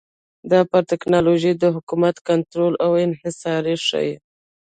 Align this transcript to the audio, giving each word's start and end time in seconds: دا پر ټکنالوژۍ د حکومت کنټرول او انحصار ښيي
دا 0.51 0.59
پر 0.69 0.81
ټکنالوژۍ 0.91 1.53
د 1.57 1.63
حکومت 1.75 2.15
کنټرول 2.27 2.73
او 2.85 2.91
انحصار 3.05 3.63
ښيي 3.87 4.13